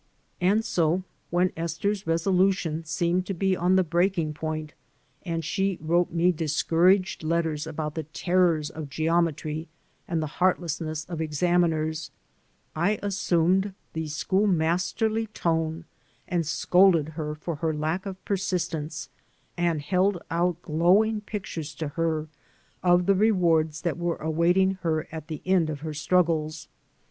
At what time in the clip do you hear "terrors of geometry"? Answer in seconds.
8.09-9.67